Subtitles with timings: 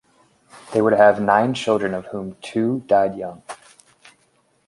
[0.73, 3.43] They were to have nine children of whom two died young.